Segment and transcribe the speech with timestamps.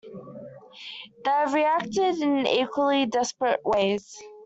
[1.23, 4.17] They have reacted in equally desperate ways.